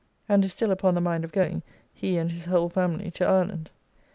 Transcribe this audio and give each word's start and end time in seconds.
]and 0.27 0.43
is 0.43 0.51
still 0.51 0.71
upon 0.71 0.95
the 0.95 0.99
mind 0.99 1.23
of 1.23 1.31
going 1.31 1.61
(he 1.93 2.17
and 2.17 2.31
his 2.31 2.45
whole 2.45 2.69
family) 2.69 3.11
to 3.11 3.23
Ireland. 3.23 3.69